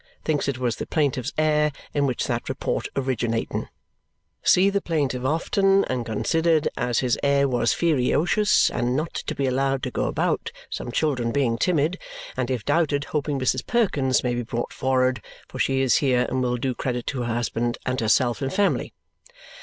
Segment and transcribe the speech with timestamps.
[0.25, 3.67] Thinks it was the plaintive's air in which that report originatinin.
[4.41, 9.45] See the plaintive often and considered as his air was feariocious and not to be
[9.45, 11.99] allowed to go about some children being timid
[12.35, 13.63] (and if doubted hoping Mrs.
[13.67, 17.35] Perkins may be brought forard for she is here and will do credit to her
[17.35, 18.95] husband and herself and family).